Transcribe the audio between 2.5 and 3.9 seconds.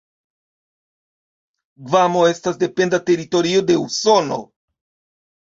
dependa teritorio de